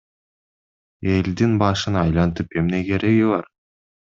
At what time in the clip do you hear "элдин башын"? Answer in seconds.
1.15-2.01